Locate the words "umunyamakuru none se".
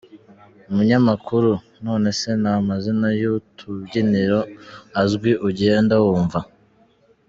0.69-2.29